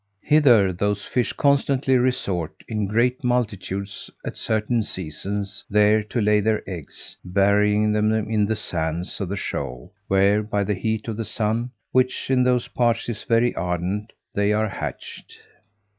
Hither 0.23 0.73
those 0.73 1.05
fish 1.05 1.31
constantly 1.33 1.95
resort 1.95 2.63
in 2.67 2.87
great 2.87 3.23
multitudes, 3.23 4.09
at 4.25 4.35
certain 4.35 4.81
seasons, 4.81 5.63
there 5.69 6.01
to 6.05 6.19
lay 6.19 6.39
their 6.39 6.67
eggs, 6.67 7.15
burying 7.23 7.91
them 7.91 8.11
in 8.11 8.47
the 8.47 8.55
sands 8.55 9.21
of 9.21 9.29
the 9.29 9.35
shoal, 9.35 9.93
where, 10.07 10.41
by 10.41 10.63
the 10.63 10.73
heat 10.73 11.07
of 11.07 11.17
the 11.17 11.23
sun, 11.23 11.69
which 11.91 12.31
in 12.31 12.41
those 12.41 12.67
parts 12.67 13.09
is 13.09 13.25
very 13.25 13.53
ardent, 13.55 14.11
they 14.33 14.51
are 14.53 14.69
hatched. 14.69 15.37